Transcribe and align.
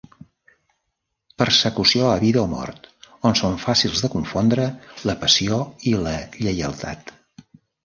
Persecució 1.41 2.07
a 2.13 2.15
vida 2.23 2.41
o 2.45 2.51
mort, 2.55 2.89
on 3.31 3.37
són 3.41 3.61
fàcils 3.67 4.03
de 4.07 4.11
confondre 4.15 4.67
la 5.11 5.17
passió 5.27 5.63
i 5.93 5.97
la 6.07 6.17
lleialtat. 6.41 7.17